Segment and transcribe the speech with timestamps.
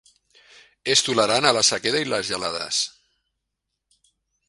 [0.93, 2.83] És tolerant a la sequera i les gelades.